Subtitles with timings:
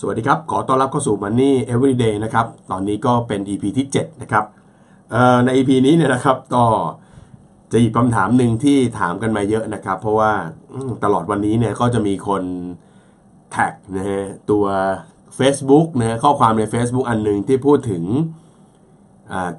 [0.00, 4.44] สวัสดีครับ ขอต้อนรับเข้าสู่ Money Everyday นะครับ ตอนนี้ก็เป็น EP ที่ 7 นะครับ
[5.10, 6.64] เอ่อใน EP นี้เนี่ยนะครับก็
[7.72, 10.32] จะหยิบคำถามหนึ่งที่ถามกันมาเยอะนะครับ เพราะว่า
[11.04, 12.42] ตลอดวันนี้เนี่ยก็จะมีคน
[13.50, 14.64] แท็กนะฮะตัว
[15.38, 18.04] Facebook นะข้อความใน Facebook อันหนึ่งที่พูดถึง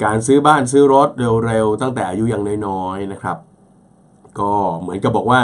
[0.03, 1.09] การซื้อบ้านซื้อรถ
[1.45, 3.37] เร็วๆ ตั้งแต่อายุยังน้อยๆนะครับ
[4.39, 5.41] ก็เหมือนกับบอกว่า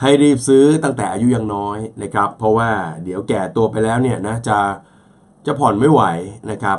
[0.00, 2.70] ให้รีบซื้อตั้งแต่อายุยังน้อยนะครับ เพราะว่า
[3.04, 4.58] เดี๋ยวแก่ตัวไปแล้วเนี่ยนะจะ
[5.46, 6.02] จะผ่อนไม่ไหว
[6.50, 6.78] นะครับ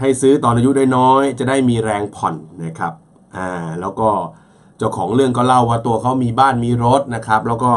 [0.00, 2.92] ให้ซื้อตอนอายุได้น้อยจะได้มีแรงผ่อนนะครับ
[3.36, 3.48] อ่า
[3.80, 4.08] แล้วก็
[4.78, 7.72] เจ้าของเรื่องก็เล่าว่าตัวเขามีบ้านมีรถนะครับ แล้วก็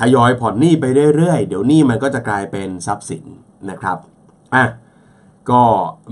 [0.00, 0.84] ทยอยผ่อนหนี้ไป
[1.16, 3.24] เรื่อยๆ เดี๋ยวหนี้มันก็จะกลายเป็นทรัพย์สิน
[3.70, 3.98] นะครับ
[4.54, 4.64] อะ
[5.50, 5.62] ก็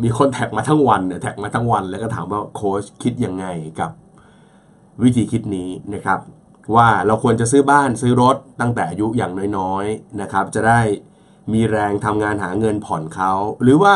[0.02, 3.46] มีคนแท็กมาทั้งวันเนี่ยแท็กมาทั้งวัน แล้วก็ถามว่าโค้ชคิดยังไง
[3.80, 3.90] กับ
[5.02, 6.20] วิธีคิดนี้นะครับ
[6.76, 10.80] ว่าเราควรจะซื้อบ้านซื้อรถตั้งแต่อายุอย่างน้อยๆนะครับ จะได้
[11.52, 13.94] มีแรงทำงานหาเงินผ่อนเขาหรือว่า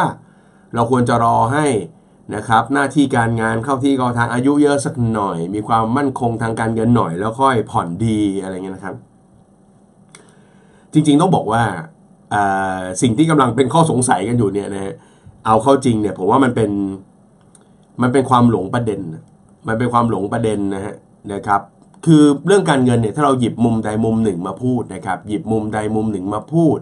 [0.74, 1.66] เราควรจะรอให้
[2.34, 8.96] นะครับ หน้าที่การงานเข้าที่เขาทางอายุเยอะสักหน่อย มีความมั่นคงทางการเงินหน่อย แล้วค่อยผ่อนดีอะไรเงี้ยนะครับ
[10.92, 11.62] จริงๆต้องบอกว่า
[13.02, 14.94] สิ่งที่กำลังเป็นข้อสงสัยกันอยู่เนี่ยนะ
[15.46, 16.70] เอาเข้าจริงเนี่ยผมว่ามันเป็น
[18.02, 19.00] มันเป็นความหลงประเด็น
[19.68, 20.94] มันเป็นความหลงประเด็นนะฮะ
[21.32, 21.60] นะครับ
[22.06, 26.78] คือเรื่องการเงินเนี่ยถ้าเราหยิบมุมใดมุมหนึ่งมาพูดนะครับหยิบมุมใดมุมหนึ่งมาพูด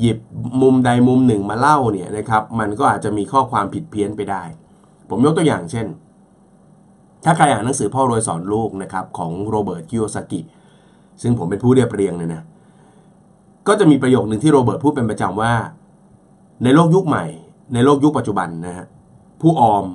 [0.00, 0.18] หยิบ
[0.62, 4.42] มุมใดมุมหนึ่งมาเล่าเนี่ยนะครับมันก็อาจจะมีข้อความผิดเพี้ยนไปได้
[5.08, 5.86] ผมยกตัวอย่างเช่น
[7.24, 10.40] ถ้าใครอ่านหนังสือพ่อรวยสอนลูกนะครับของโรเบิร์ตคิโอซากิ
[11.22, 12.42] ซึ่งผมเป็นผู้เรียบเรียงเนี่ยนะ
[13.68, 15.52] ก็จะมีประโยคหนึ่งที่โรเบิร์ตพูดเป็นประจำว่า
[16.64, 17.24] ในโลกยุคใหม่
[17.74, 18.86] ในโลกยุคปัจจุบันนะฮะ
[19.40, 19.86] ผู้ออม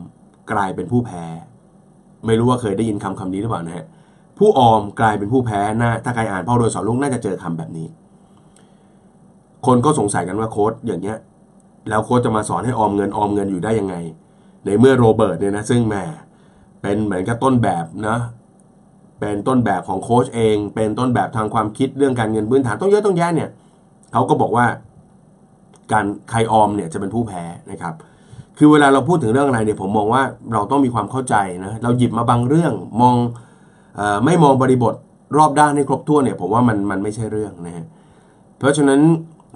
[0.52, 1.24] กลายเป็นผู้แพ้
[2.26, 3.86] ไม่รู้ว่าเคยได้ยินคำคำนี้หรือเปล่านะฮะ
[4.38, 7.88] ผู้ออมกลายเป็นผู้แพ้น่าถ้าใครอ่านพ่อรวยสอนลูกน่าจะเจอคำแบบนี้
[9.66, 11.18] คนก็สงสัยกันว่าโค้ดอย่างเงี้ย
[11.90, 13.96] แล้วโค้ดจะมาสอนให้ออมเงินออมเงินอยู่ได้ยังไง
[14.66, 15.96] ในเมื่อโรเบิร์ตเนี่ยนะซึ่งแหม
[16.82, 18.18] เป็นเหมือนกับต้นแบบนะ
[19.20, 23.50] เป็นต้นแบบของโค้ชเอง เป็นต้นแบบทางความคิดเรื่องการเงินพื้นฐานต้องเยอะต้องแยะเนี่ย
[24.14, 24.66] เขาก็บอกว่า
[25.92, 27.94] การใครออมเนี่ยจะเป็นผู้แพ้นะครับ
[28.58, 30.24] คือเวลาเราพูดถึงเรื่องอะไรเนี่ยผมมองว่า
[30.54, 33.16] เราต้องมีความเข้าใจนะเราหยิบมาบางเรื่องมอง
[34.26, 34.96] ไม่มองบริบท
[35.38, 37.86] รอบด้านให้ครบถ้วนเนี่ยผมว่ามันมันไม่ใช่เรื่องนะฮะ
[38.60, 39.00] เพราะฉะนั้น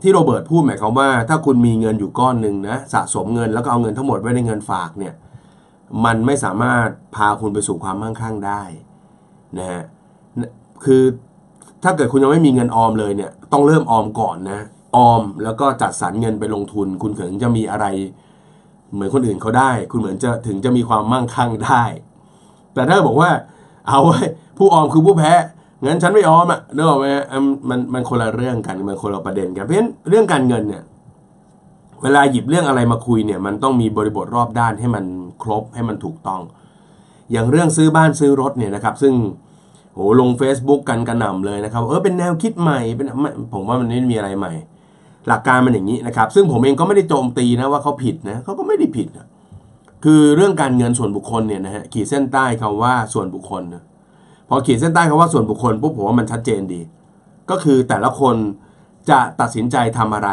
[0.02, 5.14] ที่โรเบิร์ตพูดหมายความว่า ถ้าคุณมีเงินอยู่ก้อนหนึ่งนะสะสมเงินแล้วก็เอาเงินทั้งหมดไว้ในเงินฝากเนี่ย
[6.06, 8.62] มันไม่สามารถพาคุณไปสู่ความมั่งคั่งได้
[9.58, 9.84] นะฮะ
[10.86, 11.04] คือ
[11.84, 14.60] ถ้าเกิดคุณยังไม่มีเงินออมเลยเนี่ยต้องเริ่มออมก่อนนะ
[14.96, 17.86] ออมแล้วก็จัดสรรเงินไปลงทุน คุณถึงจะมีอะไร
[18.94, 21.84] เหมือนคนอื่นเขาได้ คุณเหมือนจะถึงจะมีความมั่งคั่งได้
[22.74, 23.30] แต่ถ้าบอกว่า
[23.88, 24.20] เอาไว้
[24.58, 25.34] ผู้ออมคือผู้แพ้
[25.86, 27.06] งั้นฉันไม่ออมอะเนอะไหม
[27.70, 30.84] มันมันคนละเรื่องกันมันคนละประเด็นกันเพราะฉะนั้นเรื่องการเงินเนี่ย
[32.04, 35.06] เวลาหยิบเรื่องอะไรมาคุยเนี่ยมันต้องมีบริบทรอบด้านให้มัน
[35.44, 36.42] ครบให้มันถูกต้อง
[37.32, 39.14] อย่างเรื่องซื้อบ้านซื้อรถเนี่ยนะครับ ซึ่ง
[39.94, 44.54] โหลง Facebook กันกระหน่ำเลยนะครับเออเป็นแนวคิดใหม่เป็นไม่ผมว่ามันไม่มีอะไรใหม่
[45.28, 49.28] หลักการมันอย่างนี้นะครับ ซึ่งผมเองก็ไม่ได้โจมตีนะว่าเขาผิดนะเขาก็ไม่ได้ผิดนะ
[50.04, 53.84] คือเรื่องการเงินส่วนบุคคลเนี่ยนะฮะขีดเส้นใต้คำว่าส่วนบุคคลนะ
[54.50, 56.82] พอขีดเส้นใต้คำว่าส่วนบุคคลปุ๊บผมว่ามันชัดเจนดี
[57.50, 58.36] ก็คือแต่ละคน
[59.10, 60.30] จะตัดสินใจทำอะไร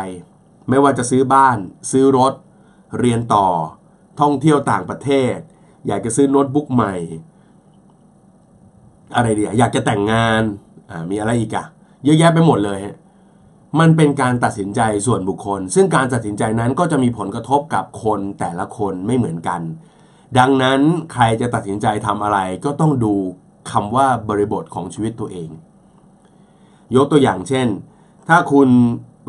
[0.68, 1.58] ไม่ว่าจะซื้อบ้าน
[1.90, 2.32] ซื้อรถ
[2.98, 3.46] เรียนต่อ
[4.20, 5.36] ท่องเที่ยวต่างประเทศ
[5.86, 6.94] อยากจะซื้อโน้ตบุ๊กใหม่
[9.16, 10.42] อะไรเดีอะอยากจะแต่งงาน
[10.90, 11.66] อ่ามีอะไรอีกอะ
[12.04, 12.96] เยอะแยะไปหมดเลยฮะ
[13.80, 19.60] มันเป็นการตัดสินใจส่วนบุคคล ซึ่งการตัดสินใจนั้นก็จะมีผลกระทบกับคนแต่ละคนไม่เหมือนกัน
[20.38, 20.80] ดังนั้น
[21.12, 23.14] ใครจะตัดสินใจทำอะไรก็ต้องดู
[23.70, 25.48] คำว่าบริบทของชีวิตตัวเอง
[26.96, 27.66] ยกตัวอย่างเช่น
[28.28, 28.68] ถ้าคุณ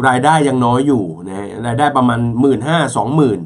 [0.08, 3.40] รายได้ยังน้อยอยู่นะรายได้ประมาณหมื่นห้าสองหมื่น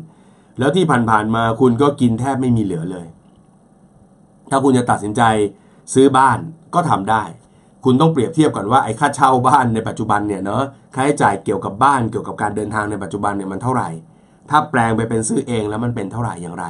[0.60, 3.08] แล้วที่ผ่านๆมาคุณก็กินแทบไม่มีเหลือเลย
[4.50, 5.22] ถ้าคุณจะตัดสินใจ
[5.94, 6.40] ซื้อบ้าน
[6.74, 7.24] ก็ทำได้
[7.86, 10.64] คุณต้องเปรียบเทียบก่อนว่าไอ้ค่าเช่าบ้านในปัจจุบันเนี่ยเนาะ
[10.96, 13.90] ค่าใช้จ่ายเกี่ยวกับบ้านเกี่ยวกับการเดินทางในปัจจุบันเนี่ยมันเท่าไหร่
[14.50, 16.66] ถ้าแปลงไปเป็นซื้อเองแล้วมันเป็นเท่าไหร่อย่างไร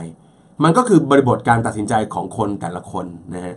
[0.63, 3.56] มันก็คือบริบทการตัดสินใจของคนแต่ละคนนะฮะ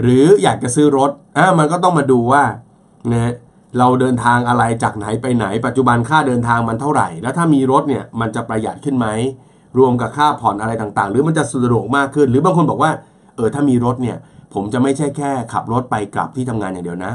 [0.00, 2.44] หรืออยากจะซื้อรถอะมันก็ต้องมาดูว่า
[3.12, 3.34] นะฮะ
[3.78, 9.06] เราเดินทางอะไรจากไหนไปไหน ปัจจุบันค่าเดินทางมันเท่าไหร่ แล้วถ้ามีรถเนี่ยมันจะประหยัดขึ้นไหม
[9.78, 12.90] รวมกับค่าผ่อนอะไรต่างๆ หรือมันจะสะดวกมากขึ้น หรือบางคนบอกว่า
[13.36, 14.16] เออถ้ามีรถเนี่ย
[14.54, 17.12] ผมจะไม่ใช่แค่ขับรถไปกลับที่ทำงานอย่างเดียวนะ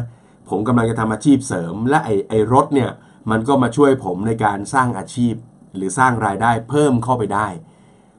[0.50, 2.92] ผมกำลังจะทำอาชีพเสริม และไอ้ไอ้รถเนี่ย
[3.32, 5.34] มันก็มาช่วยผมในการสร้างอาชีพ
[5.76, 7.48] หรือสร้างรายได้เพิ่มเข้าไปได้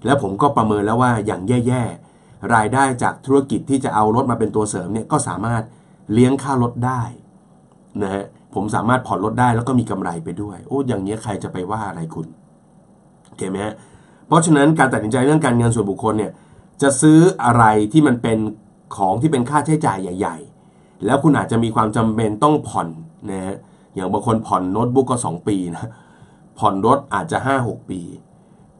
[0.05, 5.63] แล้วผมก็ประเมินแล้วว่าอย่างแย่ๆรายได้จากธุรกิจที่จะเอารถมาเป็นตัวเสริมเนี่ยก็สามารถ
[6.13, 7.03] เลี้ยงค่ารถได้
[8.03, 8.25] นะฮะ
[8.55, 12.27] ผมสามารถผ่อนรถได้แล้วก็มีกำไรไปด้วย โอ้อย่างนี้ยใครจะไปว่าอะไรคุณ
[13.27, 13.75] โอเคไหมฮะ
[14.27, 16.33] เพราะฉะนั้นการตัดสินใจเรื่องการเงินส่วนบุคคลเนี่ย
[16.83, 18.39] จะซื้ออะไรที่มันเป็น
[18.97, 20.37] ของที่เป็นค่าใช้จ่ายใหญ่
[20.71, 22.89] ๆ แล้วคุณอาจจะมีความจำเป็นต้องผ่อน
[23.31, 23.57] นะฮะ
[23.95, 25.91] อย่างบางคนผ่อนโน้ตบุ๊กก็ 2 ปีนะ
[26.59, 28.01] ผ่อนรถอาจจะ 5-6 ปี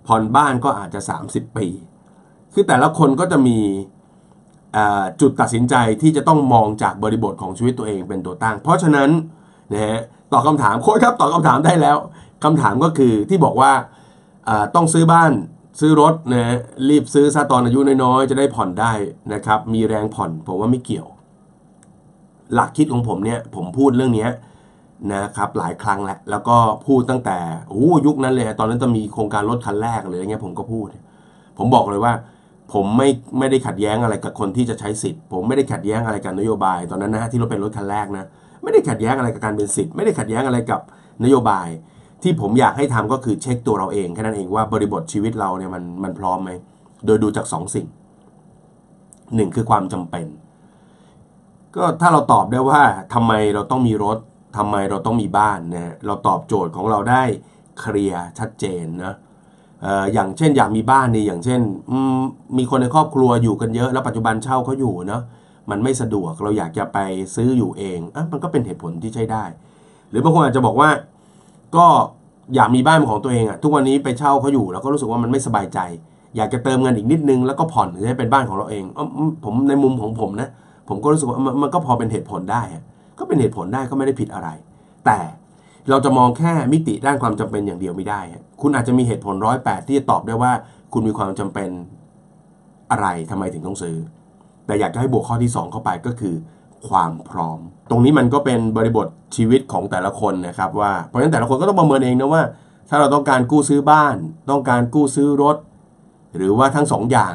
[0.07, 1.67] ผ่อนบ้านก็อาจจะ 30 ปี
[2.53, 3.59] คือแต่ละคนก็จะมี
[5.21, 9.11] จุดตัดสินใจที่จะต้องมองจากบริบทของชีวิตตัวเองเป็นตัวตั้ง เพราะฉะนั้น
[9.73, 10.01] นะฮะ
[10.33, 11.97] ตอบคาถามโค้ชครับตอบคำถามได้แล้ว
[12.45, 13.73] คำถามก็คือที่บอกว่า
[14.75, 15.33] ต้องซื้อบ้าน
[15.81, 16.57] ซื้อรถนะ
[16.89, 18.93] รีบซื้อซะตอนอายุน้อยๆ จะได้ผ่อนได้
[19.35, 21.09] นะครับ มีแรงผ่อนผมว่าไม่เกี่ยว
[22.55, 24.29] หลักคิดของผมเนี่ย ผมพูดเรื่องนี้
[25.13, 27.39] นะครับ หลายครั้งแล้วแล้วก็พูดตั้งแต่
[27.69, 30.87] โอ้ยุคนั้นเลยตอนนั้นจะมีโครงการรถคันแรกเลยอย่างเงี้ยผมก็พูด
[31.59, 32.13] ผมบอกเลยว่า
[32.73, 33.09] ผมไม่
[33.39, 38.25] ไม่ได้ขัดแย้งอะไรกับคนที่จะใช้สิทธิ์ ผมไม่ได้ขัดแย้งอะไรกับนโยบาย ตอนนั้นนะที่รถเป็นรถคันแรกนะ
[38.63, 40.81] ไม่ได้ขัดแย้งอะไรกับการเป็นสิทธิ์ไม่ได้ขัดแย้งอะไรกับ
[41.25, 41.69] นโยบาย
[42.23, 46.51] ที่ผมอยากให้ทำก็คือเช็คตัวเราเองแค่นั้นเองว่าบริบทชีวิตเราเนี่ยมันมันพร้อมไหม
[47.07, 47.87] โดยดูจาก2สสิ่ง
[49.35, 50.27] หนึ่งคือความจำเป็น
[51.77, 52.83] ก็ถ้าเราตอบได้ว่า
[53.15, 54.19] ทำไมเราต้องมีรถ
[54.57, 57.23] ทำไมเราต้องมีบ้านนะเราตอบโจทย์ของเราได้
[57.81, 59.15] เคลียร์ชัดเจนนะ
[60.13, 61.61] อย่างเช่นอยากมีบ้านนี่อย่างเช่น
[62.59, 65.23] มีคนในครอบครัวอยู่กันเยอะแล้วปัจจุบันเช่าเขาอยู่เนาะ
[65.71, 66.99] มันไม่สะดวกเราอยากจะไป
[67.35, 69.45] ซื้ออยู่เองอะมันก็เป็นเหตุผลที่ใช้ได้
[70.11, 70.91] หรือบางคนอาจจะบอกว่า
[71.77, 71.87] ก็
[72.55, 75.79] อยากมีบ้านของตัวเองอะทุกวันนี้ไปเช่าเขาอยู่แล้วก็รู้สึกว่ามันไม่สบายใจ
[76.37, 78.85] อยากจะเติมเงินอีกนิดนึงแล้วก็ผ่อนให้เป็นบ้านของเราเอง
[79.45, 80.49] ผมในมุมของผมนะ
[80.89, 82.63] ผมก็รู้สึกว่ามันก็พอเป็นเหตุผลได้
[83.19, 84.49] ก็เป็นเหตุผลได้ก็ไม่ได้ผิดอะไร
[85.07, 85.19] แต่
[85.91, 88.21] เราจะมองแค่มิติด้านความจำเป็นอย่างเดียวไม่ได้
[88.61, 90.53] คุณอาจจะมีเหตุผลร้อยแปดที่จะตอบได้ว่า
[90.93, 91.71] คุณมีความจำเป็น
[92.91, 93.97] อะไรทำไมถึงต้องซื้อ
[94.67, 96.35] แต่อยากจะให้บวกข้อที่ 2 เข้าไปก็คือ
[96.89, 97.59] ความพร้อม
[97.91, 99.07] ตรงนี้มันก็เป็นบริบท
[99.37, 102.43] ชีวิตของแต่ละคนนะครับว่าเพราะฉะนั้นแต่ละคนก็ต้องประเมินเองนะว่า
[102.89, 104.17] ถ้าเราต้องการกู้ซื้อบ้าน
[104.51, 105.57] ต้องการกู้ซื้อรถ
[106.37, 107.35] หรือว่าทั้ง2ออย่าง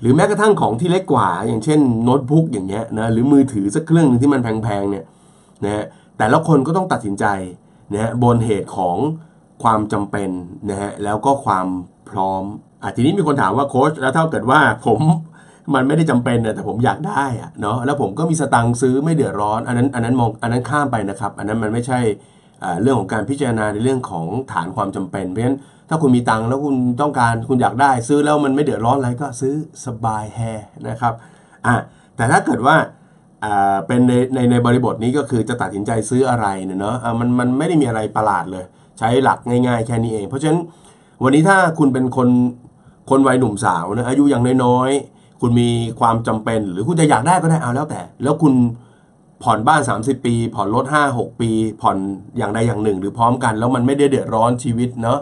[0.00, 5.04] หรือแม้กระทั่งของที่เล็กกว่า อย่างเช่นโน้ตบุ๊กอย่างเงี้ยนะหรือมือถือสักเครื่องนึงที่มันแพงๆเนี่ย
[5.64, 5.84] นะฮะ
[6.18, 7.24] แต่ละคนก็ต้องตัดสินใจ
[7.92, 8.96] นะฮะบนเหตุของ
[9.62, 10.30] ความจำเป็น
[10.70, 11.66] นะฮะแล้วก็ความ
[12.10, 12.42] พร้อม
[12.82, 15.00] อะทีนี้มีคนถามว่าโค้ชแล้วถ้าเกิดว่าผม
[15.74, 22.00] มันไม่ได้จำเป็นนะแต่ผมอยากได้อะเนาะแล้วผมก็มีสตังค์ซื้อไม่เดือดร้อน อันนั้นอันนั้นมองอันนั้นข้ามไปนะครับ อันนั้นมันไม่ใช่
[22.82, 29.54] เรื่องของการพิจารณาในเรื่องของฐานความจำเป็นเพราะฉะนั้นถ้าคุณมีตังค์แล้วคุณต้องการคุณอยากได้ ซื้อแล้วมันไม่เดือดร้อนอะไรก็ซื้อ
[29.86, 30.40] สบายแฮ
[30.88, 31.14] นะครับ
[31.66, 31.74] อะ
[32.16, 32.76] แต่ถ้าเกิดว่า
[33.86, 38.64] เป็นในในในบริบทนี้ก็คือจะตัดสินใจซื้ออะไรเนี่ยเนาะมันมันไม่ได้มีอะไรประหลาดเลย
[38.98, 40.60] ใช้หลักง่ายๆแค่นี้เอง เพราะฉะนั้น
[41.22, 42.28] วันนี้ถ้าคุณเป็นคน
[43.10, 44.90] คนวัยหนุ่มสาวนะอายุยังน้อย
[45.42, 48.54] คุณมีความจำเป็น หรือคุณจะอยากได้ก็ได้เอาแล้วแต่ แล้วคุณ
[49.42, 51.50] ผ่อนบ้าน 30 ปี ผ่อนรถ5 6 ปี
[51.80, 51.96] ผ่อน
[52.38, 55.18] อย่างใดอย่างหนึ่ง หรือพร้อมกัน แล้วมันไม่ได้เดือดร้อนชีวิตเนาะ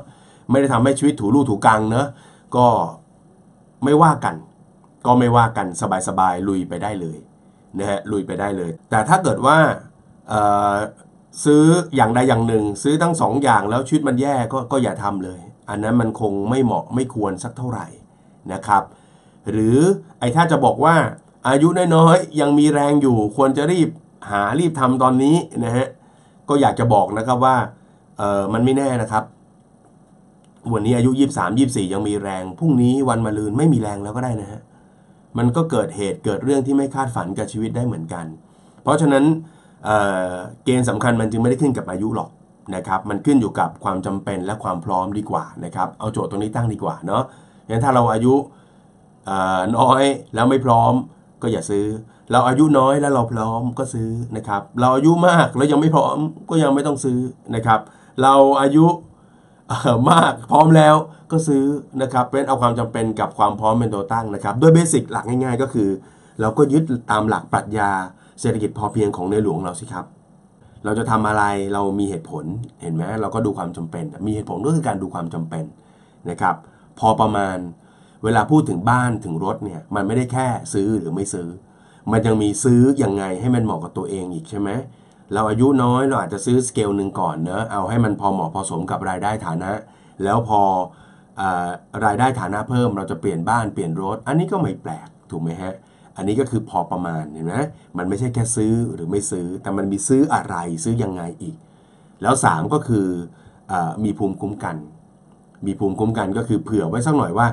[0.50, 2.06] ไม่ได้ทำให้ชีวิตถูรูถูกังเนาะ
[2.56, 2.66] ก็
[3.84, 4.34] ไม่ว่ากัน
[5.06, 5.66] ก็ไม่ว่ากัน
[6.08, 7.18] สบายๆลุยไปได้เลย
[7.78, 9.56] นะฮะลุยไปได้เลย แต่ถ้าเกิดว่า
[11.44, 11.64] ซื้อ
[11.96, 17.86] อย่างใดอย่างหนึ่ง ซื้อทั้งสองอย่างแล้วชีวิตมันแย่ก็ก็อย่าทำเลย อันนั้นมันคงไม่เหมาะไม่ควรสักเท่าไหร่
[18.52, 18.82] นะครับ
[19.52, 19.78] หรือ
[20.20, 20.96] ไอ้ถ้าจะบอกว่า
[21.48, 23.88] อายุน้อยๆยังมีแรงอยู่ ควรจะรีบ
[24.30, 25.86] หารีบทำตอนนี้นะฮะ
[26.48, 27.56] ก็อยากจะบอกนะครับว่า
[28.18, 29.24] เออมันไม่แน่นะครับ
[30.72, 34.60] วันนี้อายุ 23 24 ยังมีแรง พรุ่งนี้วันมะรืนไม่มีแรงแล้วก็ได้นะฮะ
[35.38, 38.26] มันก็เกิดเหตุเกิดเรื่องที่ไม่คาดฝันกับชีวิตได้เหมือนกัน
[38.82, 39.24] เพราะฉะนั้น
[39.84, 42.30] เเกณฑ์สำคัญมันจึงไม่ได้ขึ้นกับอายุหรอก
[42.74, 47.22] นะครับมันขึ้นอยู่กับความจำเป็นและความพร้อมดีกว่านะครับเอาโจทย์ตรงนี้ตั้งดีกว่าเนาะ
[47.68, 48.34] งั้นถ้าเราอายุ
[49.78, 50.02] น้อย
[50.34, 50.92] แล้วไม่พร้อม
[51.42, 51.86] ก็อย่าซื้อ
[52.32, 56.16] เราอายุน้อยแล้วเราพร้อมก็ซื้อนะครับ เราอายุมากแล้วยังไม่พร้อม
[56.50, 57.18] ก็ยังไม่ต้องซื้อ
[57.54, 57.80] นะครับ
[58.22, 58.86] เราอายุ
[60.10, 60.94] มากพร้อมแล้ว
[61.30, 61.64] ก็ซื้อ
[62.02, 65.88] นะครับเป็นเอาความจำเป็นกับความพร้อมเป็นตัวตั้งนะครับด้วยเบสิกหลักง่ายๆ ก็คือ
[66.40, 67.90] เราก็ยึดตามหลักปรัชญา
[68.40, 70.06] เศรษฐกิจพอเพียงของในหลวงเราสิครับ
[70.84, 71.42] เราจะทำอะไร
[71.74, 72.44] เรามีเหตุผล
[72.82, 75.64] เห็นไหมเราก็ดูความจำเป็น มีเหตุผลก็คือการดูความจำเป็น
[76.30, 76.56] นะครับ
[76.98, 77.56] พอประมาณ
[78.24, 81.48] เวลาพูดถึงบ้านถึงรถเนี่ยมันไม่ได้แค่ซื้อหรือไม่ซื้อ
[82.12, 84.70] มันยังมีซื้ออยังไงให้มันเหมาะกับตัวเองอีกใช่ไหม
[85.32, 89.72] เราอายุน้อยเราอาจจะซื้อสเกลหนึ่งก่อนเนอะเอาให้มันพอเหมาะพอสมกับรายได้ฐานะ
[90.24, 90.60] แล้วพอ
[91.40, 91.42] อ
[92.04, 95.74] รายได้ฐานะเพิ่มเราจะเปลี่ยนบ้านเปลี่ยนรถ อันนี้ก็ไม่แปลกถูกไหมฮะ
[96.16, 97.56] อันนี้ก็คือพอประมาณเห็นไหม
[97.98, 101.56] มันไม่ใช่แค่ซื้อหรือไม่ซื้อ แต่มันมีซื้ออะไรซื้อยังไงอีก
[102.22, 103.06] แล้ว 3 ก็คือ
[103.72, 103.74] อ
[104.04, 104.76] มีภูมิคุ้มกัน
[105.66, 107.46] มีภูมิคุ้มกันก็คือเผื่อไว้สักหน่อยว่า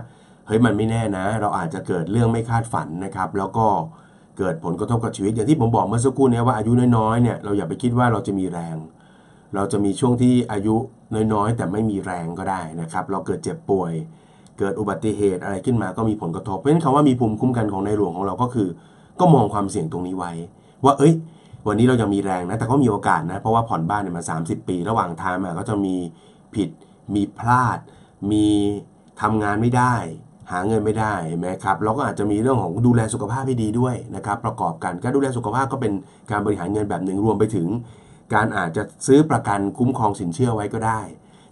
[0.47, 3.67] เฮ้ยมันไม่แน่นะ เราอาจจะเกิดเรื่องไม่คาดฝันนะครับ แล้วก็
[4.37, 8.77] เกิดผลกระทบกับชีวิต อย่างที่ผมบอกเมื่อสักครู่นี้ว่าอายุน้อยๆเนี่ยเราอย่าไปคิดว่าเราจะมีแรง
[9.55, 10.75] เราจะมีช่วงที่อายุ
[11.33, 13.93] น้อยๆ แต่ไม่มีแรงก็ได้นะครับ เราเกิดเจ็บป่วย
[14.59, 18.67] เกิดอุบัติเหตุอะไรขึ้นมาก็มีผลกระทบเพราะฉะนั้นคำว่ามีภูมิคุ้มกันของในหลวงของเราก็คือ
[19.19, 20.31] ก็มองความเสี่ยงตรงนี้ไว้
[20.83, 21.13] ว่าเอ้ย
[21.67, 25.95] วันนี้เรายังมีแรงนะแต่ก็มีโอกาสนะเพราะว่าผ่อนบ้านเนี่ยมา 30 ปี ระหว่างทางมาก็จะมี
[26.55, 26.69] ผิด
[27.15, 27.79] มีพลาด
[28.31, 28.45] มี
[29.21, 29.95] ทำงานไม่ได้
[30.51, 35.93] หาเงินไม่ได้ไหมครับเราก็อาจจะมีเรื่องของดูแลสุขภาพให้ดีด้วยนะครับประกอบกันการดูแลสุขภาพก็เป็น
[36.31, 37.67] การบริหารเงินแบบหนึ่งรวมไปถึง
[38.33, 41.01] การอาจจะซื้อประกันคุ้มครองสินเชื่อไว้ก็ได้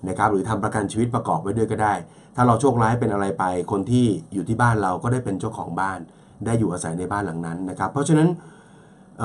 [0.10, 1.94] นะครับหรือทำประกันชีวิตประกอบไว้ด้วยก็ได้
[2.36, 6.00] ถ้าเราโชคร้ายเป็นอะไรไป คนที่อยู่ที่บ้านเราก็ได้เป็นเจ้าของบ้าน
[6.46, 8.30] ได้อยู่อาศัยในบ้านหลังนั้นนะครับ เพราะฉะนั้น
[9.20, 9.24] เ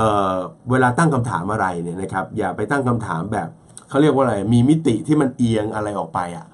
[0.71, 3.49] เวลาตั้งคำถามอะไรเนี่ยนะครับอย่าไปตั้งคำถามแบบ
[3.89, 6.47] เขาเรียกว่าอะไรมีมิติที่มันเอียงอะไรออกไปอะ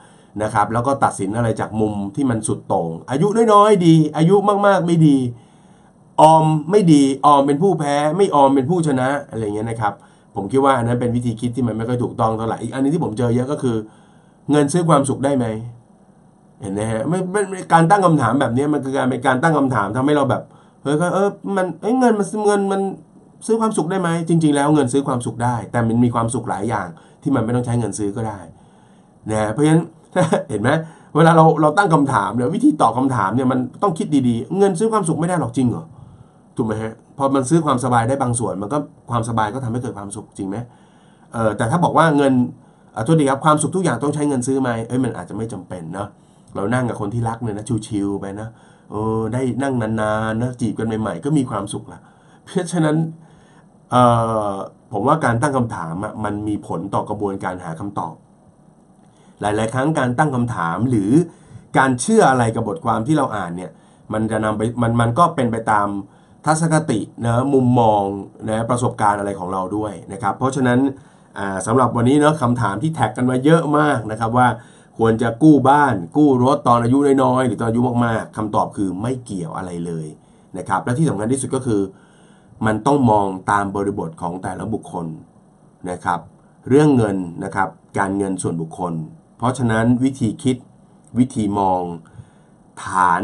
[0.43, 4.35] นะครับแล้วก็ตัดสินอะไรจากมุมที่มันสุดโต่งอายุน้อยๆดี อายุ
[4.67, 5.17] มากๆไม่ดี
[6.21, 9.93] ออมไม่ดีออมเป็นผู้แพ้ ไม่ออมเป็นผู้ชนะอะไรเงี้ยนะครับ
[10.35, 13.77] ผมคิดว่าอันนั้นเป็นวิธีคิดที่มันไม่ค่อยถูกต้องเท่าไหร่อีกอันนึงที่ผมเจอเยอะก็คือ
[14.51, 15.47] เงินซื้อความสุขได้ไหม
[16.63, 20.43] เห็นไหมฮะไม่ไม่การตั้งคำถามแบบนี้มันคือการเป็นการตั้งคำถามทำให้เราแบบ
[20.83, 22.81] เฮ้ยเออมันเอ้ยเงินมันเงินมัน
[23.47, 26.89] ซื้อความสุขได้ไหมจริง ๆ แล้วเงินซื้อความสุขได้ แต่มันมีความสุขหลายอย่าง
[27.23, 28.39] ที่มันไม่ต้องใช้เงินซื้อก็ได้
[29.31, 29.83] นะเพราะฉะนั้น
[30.51, 30.71] เห็นไหม
[31.17, 35.85] เวลาเราเราตั้งคำถามเนี่ยวิธีตอบคาถามเนี่ยมันต้องคิดดีๆ เงินซื้อความสุขไม่ได้หรอกจริงเหรอ
[36.57, 38.79] ถูกไหมฮะพอมันซื้อความสบายได้บางส่วน มันก็
[39.11, 40.57] ความสบายก็ทำให้เกิดความสุขจริงไหม
[41.33, 42.33] เออแต่ถ้าบอกว่าเงิน
[42.95, 46.09] อะโทษดีครับความสุขทุกอย่างต้องใช้เงินซื้อไหมเอ้ยมันอาจจะไม่จำเป็นเนาะ
[46.55, 48.49] เรานั่งกับคนที่รักเนี่ยนะชิวๆไปนะ
[48.91, 52.01] เออได้นั่งนานๆนะจีบกันใหม่ ๆ ก็มีความสุขละ
[52.45, 52.97] เพราะฉะนั้น
[53.91, 53.97] เอ
[54.53, 54.55] อ
[54.93, 58.15] ผมว่าการตั้งคำถามอะมันมีผลต่อกระบวนการหาคำตอบ
[59.41, 61.11] หลาย ๆ ครั้งการตั้งคำถามหรือ
[61.79, 63.71] การเชื่ออะไรกับบทความที่เราอ่านเนี่ย
[64.13, 65.89] มันจะนำไปมันมันก็เป็นไปตาม
[66.45, 68.03] ทัศนคตินะมุมมอง
[68.49, 70.79] นะประสบการณ์อะไรของเราด้วยนะครับ เพราะฉะนั้น
[71.39, 74.49] อ่าสำหรับวันนี้เนาะคำถามที่แท็กกันมาเยอะมากนะครับว่า
[74.99, 80.07] ควรจะกู้บ้าน กู้รถตอนอายุน้อยๆหรือตอนอายุมากๆคำตอบคือไม่เกี่ยวอะไรเลย
[80.59, 81.81] นะครับและที่สำคัญที่สุดก็คือ
[82.67, 85.07] มันต้องมองตามบริบทของแต่ละบุคคล
[85.91, 86.21] นะครับ
[86.69, 88.93] เรื่องเงินนะครับการเงินส่วนบุคคล
[89.37, 90.57] เพราะฉะนั้นวิธีคิด
[91.19, 91.83] วิธีมอง
[92.85, 93.23] ฐาน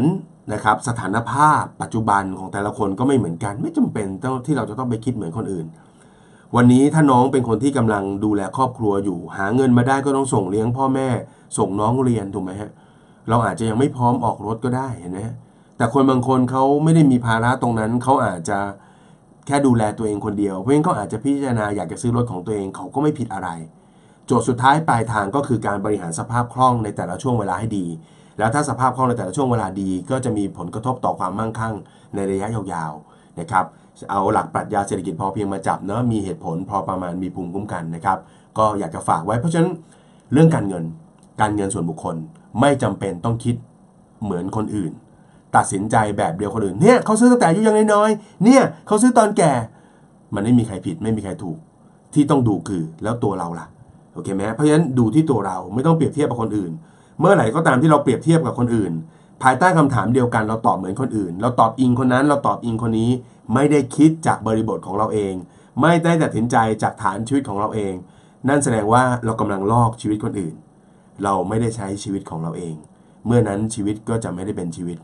[0.53, 5.65] นะครับสถานภาพปัจจุบันของแต่ละคนก็ไม่เหมือนกัน ไม่จำเป็นต้องที่เราจะต้องไปคิดเหมือนคนอื่น
[6.55, 11.07] วันนี้ถ้าน้องเป็นคนที่กำลังดูแลครอบครัวอยู่ หาเงินมาได้ก็ต้องส่งเลี้ยงพ่อแม่
[11.57, 12.71] ส่งน้องเรียนถูกไหมฮะ
[13.29, 15.35] เราอาจจะยังไม่พร้อมออกรถก็ได้เห็นไหมฮะ
[15.77, 18.59] แต่คนบางคนเขาไม่ได้มีภาระตรงนั้นเขาอาจจะ
[19.47, 23.49] แค่ดูแลตัวเองคนเดียว เพราะฉะนั้นเขาอาจจะพิจารณาอยากจะซื้อรถของตัวเองเขาก็ไม่ผิดอะไร
[24.25, 27.85] โจทย์สุดท้ายปลายทางก็คือการบริหารสภาพคล่องในแต่ละช่วงเวลาให้ดี
[28.37, 31.75] แล้วถ้าสภาพคล่องในแต่ละช่วงเวลาดี ก็จะมีผลกระทบต่อความมั่งคั่ง
[32.15, 33.65] ในระยะยาวๆนะครับ
[34.11, 38.17] เอาหลักปรัชญาเศรษฐกิจพอเพียงมาจับเนาะมีเหตุผลพอประมาณมีภูมิคุ้มกันนะครับ
[38.57, 39.71] ก็อยากจะฝากไว้เพราะฉะนั้น
[40.33, 40.83] เรื่องการเงิน
[41.41, 42.15] การเงินส่วนบุคคล
[42.59, 43.55] ไม่จำเป็นต้องคิด
[44.23, 44.91] เหมือนคนอื่น
[45.55, 49.51] ตัดสินใจแบบเดียวคนอื่นเนี่ยเขาซื้อตั้งแต่อายุยังน้อยๆเนี่ยเขาซื้อตอนแก่
[50.35, 51.57] มันไม่มีใครผิดไม่มีใครถูก
[52.13, 53.67] ที่ต้องดูคือแล้วตัวเราล่ะ
[54.13, 56.71] โอเคไหมเพราะฉะนั้นดูที่ตัวเราไม่ต้องเปรียบเทียบกับคนอื่น
[57.19, 58.93] เมื่อไหร่ก็ตามที่เราเปรียบเทียบกับคนอื่น
[59.43, 63.11] ภายใต้คำถามเดียวกันเราตอบเหมือนคนอื่น เราตอบอิงคนนั้นเราตอบอิงคนนี้
[63.53, 65.33] ไม่ได้คิดจากบริบทของเราเอง
[65.81, 67.93] ไม่ได้ตัดสินใจจากฐานชีวิตของเราเอง
[68.47, 70.55] นั่นแสดงว่าเรากำลังลอกชีวิตคนอื่น
[71.23, 72.75] เราไม่ได้ใช้ชีวิตของเราเอง
[73.25, 74.97] เมื่อนั้นชีวิตก็จะไม่ได้เป็นชีวิต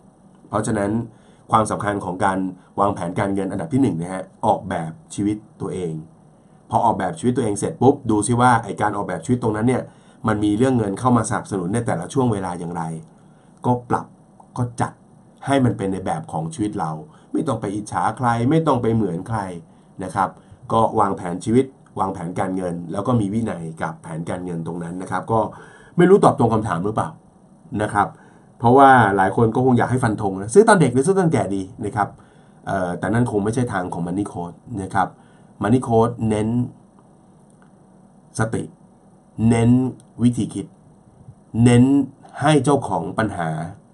[0.50, 0.92] เพราะฉะนั้น
[1.52, 2.40] ความสำคัญของการ
[2.80, 5.94] วางแผนการเงินอันดับที่หนึ่งนะฮะออกแบบชีวิตตัวเอง
[6.70, 9.84] พอออกแบบชีวิตตัวเองเสร็จปุ๊บดูซิว่าไอการออกแบบชีวิตตรงนั้นเนี่ย
[10.28, 12.84] มันมีเรื่องเงินเข้ามาสนับสนุนในแต่ละช่วงเวลาอย่างไร
[13.66, 14.06] ก็ปรับ
[14.58, 14.92] ก็จัด
[15.46, 16.92] ให้มันเป็นในแบบของชีวิตเรา
[17.32, 19.40] ไม่ต้องไปอิจฉาใครไม่ต้องไปเหมือนใคร
[20.04, 20.30] นะครับ
[20.72, 21.66] ก็วางแผนชีวิต
[22.00, 25.40] วางแผนการเงิน แล้วก็มีวินัยกับแผนการเงินตรงนั้นนะครับ ก็
[25.98, 27.10] ไม่รู้ตอบตรงคำถามหรือเปล่า
[27.82, 28.08] นะครับ
[28.60, 32.10] เพราะว่าหลายคนก็คงอยากให้ฟันธงนะซื้อตอนเด็กหรือซื้อตอนแก่ดีนะครับ
[33.00, 35.08] แต่นั่นคงไม่ใช่ทางของมันนี่โค้ดนะครับ
[35.62, 36.50] มันนี่โค้ดเน้น
[38.40, 38.64] สติ
[39.48, 39.70] เน้น
[40.22, 40.66] วิธีคิด
[41.64, 41.84] เน้น
[42.42, 43.50] ให้เจ้าของปัญหา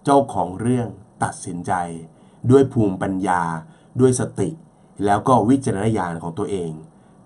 [0.05, 0.87] เจ้าของเรื่อง
[1.23, 1.73] ตัดสินใจ
[2.51, 3.41] ด้วยภูมิปัญญา
[3.99, 4.49] ด้วยสติ
[5.05, 6.71] แล้วก็วิจารณญาณของตัวเอง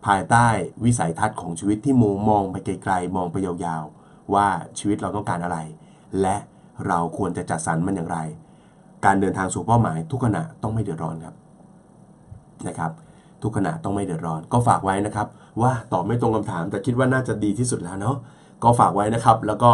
[0.05, 0.47] ภายใต้
[0.83, 5.57] วิสัยทัศน์ของชีวิตที่มองมองไปไกลๆ มองไปยาวๆ ว่าชีวิตเราต้องการอะไร
[6.21, 6.35] และ
[6.87, 8.19] เราควรจะจัดสรรมันอย่างไร
[9.05, 11.35] การเดินทางสู่เป้าหมายทุกขณะต้องไม่เดือดร้อนครับ
[12.67, 12.91] นะครับ
[13.43, 15.27] ทุกขณะต้องไม่เดือดร้อน ก็ฝากไว้นะครับ
[15.61, 18.17] ว่าตอบไม่ตรงคำถาม แต่คิดว่าน่าจะดีที่สุดแล้วเนาะ
[18.63, 19.71] ก็ฝากไว้นะครับ แล้วก็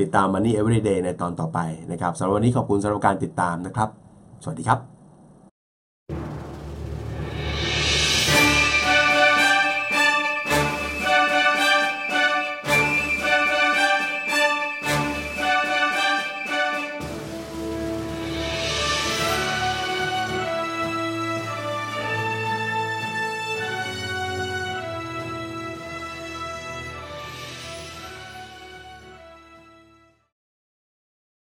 [0.00, 1.58] ติดตาม Money Everyday ในตอนต่อไป
[1.92, 3.88] นะครับสำหรับวันนี้ขอบคุณสำหรับการติดตามนะครับ
[4.42, 4.95] สวัสดีครับ